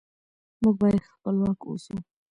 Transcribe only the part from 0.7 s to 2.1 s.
باید خپلواک اوسو.